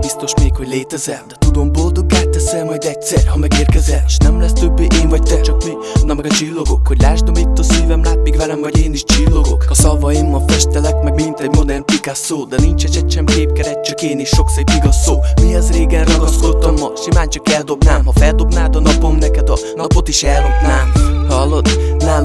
biztos 0.00 0.32
még, 0.40 0.56
hogy 0.56 0.68
létezel. 0.68 1.22
De 1.28 1.34
tudom 1.38 1.72
boldog 1.72 2.06
teszel 2.06 2.64
majd 2.64 2.84
egyszer, 2.84 3.26
ha 3.26 3.36
megérkezel. 3.36 4.02
És 4.06 4.16
nem 4.16 4.40
lesz 4.40 4.52
többé 4.52 4.86
én 5.00 5.08
vagy 5.08 5.22
te, 5.22 5.40
csak 5.40 5.64
mi, 5.64 5.72
na 6.04 6.14
meg 6.14 6.24
a 6.24 6.28
csillogok 6.28 6.86
Hogy 6.86 7.00
lásd, 7.00 7.28
amit 7.28 7.58
a 7.58 7.62
szívem 7.62 8.02
lát, 8.02 8.22
míg 8.22 8.36
velem 8.36 8.60
vagy 8.60 8.78
én 8.78 8.92
is 8.92 9.04
csillogok. 9.04 9.64
A 9.68 9.74
szavaimmal 9.74 10.42
festelek 10.46 11.02
meg, 11.02 11.14
mint 11.14 11.40
egy 11.40 11.54
modern 11.54 11.84
Picasso. 11.84 12.44
De 12.44 12.56
nincs 12.60 12.84
egy 12.84 13.10
sem 13.10 13.24
képkeret, 13.24 13.84
csak 13.84 14.02
én 14.02 14.18
is 14.18 14.28
sok 14.28 14.50
szép 14.50 14.70
igaz 14.76 14.96
szó 14.96 15.18
Mihez 15.42 15.70
régen 15.70 16.04
ragaszkodtam 16.04 16.74
ma, 16.74 16.92
simán 16.96 17.28
csak 17.28 17.48
eldobnám. 17.48 18.04
Ha 18.04 18.12
feldobnád 18.12 18.76
a 18.76 18.80
napom, 18.80 19.16
neked 19.16 19.48
a 19.48 19.58
napot 19.74 20.08
is 20.08 20.22
ellopnám 20.22 20.81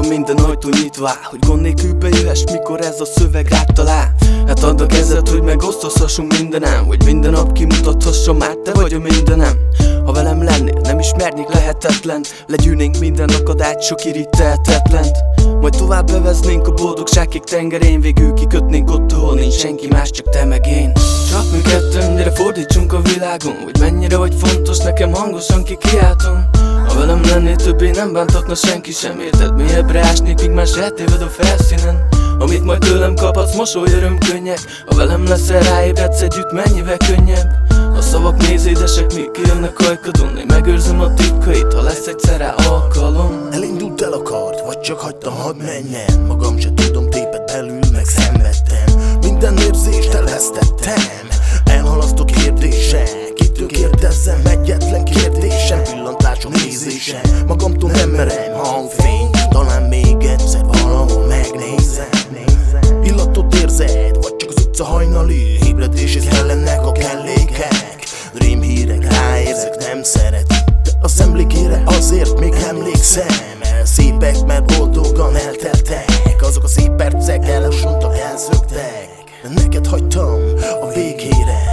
nálam 0.00 0.18
minden 0.18 0.36
ajtó 0.36 0.68
nyitva 0.68 1.10
Hogy 1.24 1.38
gond 1.38 1.60
nélkül 1.60 1.92
bejöhess, 1.92 2.44
mikor 2.52 2.80
ez 2.80 3.00
a 3.00 3.04
szöveg 3.04 3.48
rád 3.48 3.72
talál. 3.72 4.14
Hát 4.46 4.62
add 4.62 4.80
a 4.80 4.86
kezed, 4.86 5.28
hogy 5.28 5.42
megosztozhassunk 5.42 6.38
mindenem 6.38 6.86
Hogy 6.86 7.04
minden 7.04 7.30
nap 7.30 7.52
kimutathassam 7.52 8.36
már 8.36 8.54
te 8.54 8.72
vagy 8.72 8.92
a 8.92 8.98
mindenem. 8.98 9.58
Ha 10.04 10.12
velem 10.12 10.42
lennél, 10.42 10.80
nem 10.82 10.98
ismernék 10.98 11.48
lehetetlen 11.52 12.24
Legyűnénk 12.46 12.98
minden 12.98 13.28
akadályt, 13.28 13.82
sok 13.82 14.04
irríteltetlent 14.04 15.18
Majd 15.60 15.76
tovább 15.76 16.06
beveznénk 16.06 16.66
a 16.66 16.72
boldogságig 16.72 17.44
tengerén 17.44 18.00
Végül 18.00 18.32
kikötnénk 18.32 18.90
ott, 18.90 19.12
ahol 19.12 19.34
nincs 19.34 19.54
senki 19.54 19.86
más, 19.86 20.10
csak 20.10 20.28
te 20.28 20.44
meg 20.44 20.66
én. 20.66 20.92
Csak 21.30 21.52
mi 21.52 21.60
ketten, 21.60 22.16
gyere 22.16 22.30
fordítsunk 22.30 22.79
világon 23.30 23.62
Hogy 23.62 23.78
mennyire 23.80 24.16
vagy 24.16 24.34
fontos, 24.34 24.78
nekem 24.78 25.12
hangosan 25.12 25.64
kikiáltom 25.64 26.48
ha 26.88 26.98
velem 26.98 27.22
lennél 27.22 27.56
többé 27.56 27.90
nem 27.90 28.12
bántatna 28.12 28.54
senki 28.54 28.92
sem 28.92 29.20
érted? 29.20 29.54
Mélyebbre 29.54 30.00
ásnék, 30.00 30.40
míg 30.40 30.50
más 30.50 30.72
eltéved 30.72 31.22
a 31.22 31.26
felszínen. 31.26 32.08
Amit 32.38 32.64
majd 32.64 32.78
tőlem 32.78 33.14
kaphatsz, 33.14 33.54
mosoly 33.56 33.92
öröm 33.92 34.18
könnyek. 34.18 34.58
Ha 34.86 34.96
velem 34.96 35.24
leszel, 35.24 35.62
ráébredsz 35.62 36.20
együtt, 36.20 36.52
mennyivel 36.52 36.96
könnyebb? 36.96 37.48
A 37.96 38.00
szavak 38.00 38.46
mézédesek, 38.48 39.14
még 39.14 39.30
kijönnek 39.30 39.78
ajkadon 39.78 40.36
Én 40.36 40.44
megőrzöm 40.46 41.00
a 41.00 41.14
titkait, 41.14 41.72
ha 41.72 41.82
lesz 41.82 42.06
egyszer 42.06 42.38
rá 42.40 42.54
alkalom. 42.54 43.48
Elindult 43.50 44.02
el 44.02 44.12
a 44.12 44.22
kard, 44.22 44.66
vagy 44.66 44.80
csak 44.80 45.00
hagytam, 45.00 45.34
hadd 45.34 45.56
menjen. 45.56 46.20
Magam 46.26 46.58
se 46.58 46.72
tudom, 46.74 47.10
tépet 47.10 47.52
belül 47.52 47.80
meg 47.92 48.04
szenvedtem 48.04 49.18
Minden 49.20 49.56
érzést 49.56 50.14
elvesztettem 50.14 51.29
kérdezzem, 54.24 54.60
egyetlen 54.60 55.04
kérdésem 55.04 55.82
Pillantásom 55.82 56.52
nézése. 56.52 57.20
Magamtól 57.46 57.90
nem 57.90 58.10
merem 58.10 58.52
hangfény 58.52 59.30
Talán 59.48 59.82
még 59.82 60.16
egyszer 60.22 60.64
valahol 60.64 61.26
megnézem. 61.26 62.08
Illatot 63.02 63.54
érzed, 63.54 64.16
vagy 64.20 64.36
csak 64.36 64.48
az 64.48 64.64
utca 64.66 64.84
hajnali? 64.84 65.58
Ébredéshez 65.66 66.24
kellenek 66.24 66.86
a 66.86 66.92
kellékek. 66.92 68.04
Rémhírek, 68.34 69.12
ráérzek, 69.12 69.76
nem 69.78 70.02
szeret. 70.02 70.46
De 70.82 70.90
az 71.00 71.20
emlékére 71.20 71.82
azért 71.84 72.40
még 72.40 72.54
emlékszem 72.68 73.60
szépek, 73.84 74.44
mert 74.46 74.76
boldogan 74.76 75.36
elteltek. 75.36 76.36
Azok 76.40 76.64
a 76.64 76.68
szép 76.68 76.90
percek 76.90 77.48
elosontak, 77.48 78.18
elszöktek. 78.18 79.08
Neked 79.54 79.86
hagytam 79.86 80.40
a 80.80 80.92
végére 80.94 81.69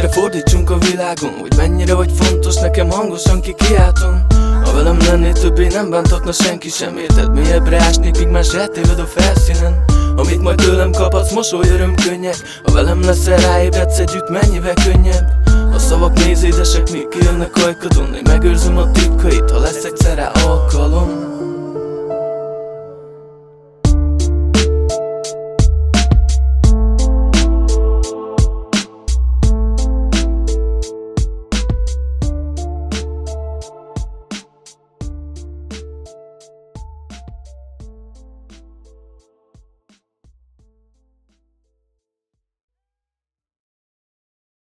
gyere 0.00 0.12
fordítsunk 0.12 0.70
a 0.70 0.78
világon? 0.78 1.32
Hogy 1.40 1.52
mennyire 1.56 1.94
vagy 1.94 2.12
fontos, 2.18 2.56
nekem 2.56 2.90
hangosan 2.90 3.40
kikiáltom 3.40 4.26
Ha 4.64 4.72
velem 4.72 4.98
lennél 4.98 5.32
többé 5.32 5.66
nem 5.66 5.90
bántatna 5.90 6.32
senki 6.32 6.68
sem. 6.68 6.96
Érted? 6.96 7.32
Mélyebbre 7.32 7.80
ásnék, 7.82 8.18
míg 8.18 8.28
más 8.28 8.54
eltéved 8.54 8.98
a 8.98 9.04
felszínen. 9.04 9.84
Amit 10.16 10.42
majd 10.42 10.56
tőlem 10.56 10.90
kaphatsz, 10.90 11.32
mosoly 11.32 11.68
öröm 11.68 11.94
könnyek 11.94 12.36
Ha 12.64 12.72
velem 12.72 13.00
leszel, 13.00 13.38
ráébredsz 13.38 13.98
együtt, 13.98 14.28
mennyivel 14.28 14.74
könnyebb? 14.84 15.32
A 15.74 15.78
szavak 15.78 16.24
mézédesek, 16.24 16.90
még 16.90 17.08
kijönnek 17.08 17.56
ajkadon 17.56 18.14
Én 18.14 18.22
megőrzöm 18.24 18.76
a 18.76 18.90
titkait, 18.90 19.50
ha 19.50 19.58
lesz 19.58 19.84
egyszer 19.84 20.16
rá 20.16 20.30
alkalom 20.44 21.27